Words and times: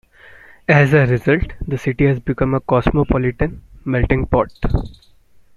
As 0.67 0.91
a 0.95 1.05
result, 1.05 1.53
the 1.67 1.77
city 1.77 2.07
has 2.07 2.19
become 2.19 2.55
a 2.55 2.59
cosmopolitan 2.59 3.61
melting 3.85 4.25
pot. 4.25 4.49